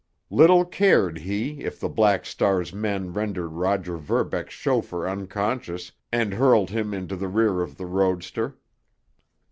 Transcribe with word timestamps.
Little 0.31 0.65
cared 0.65 1.19
he 1.19 1.61
if 1.63 1.79
the 1.79 1.87
Black 1.87 2.25
Star's 2.25 2.73
men 2.73 3.13
rendered 3.13 3.49
Roger 3.51 3.97
Verbeck's 3.97 4.55
chauffeur 4.55 5.07
unconscious 5.07 5.91
and 6.11 6.33
hurled 6.33 6.71
him 6.71 6.91
into 6.91 7.15
the 7.15 7.27
rear 7.27 7.61
of 7.61 7.77
the 7.77 7.85
roadster! 7.85 8.57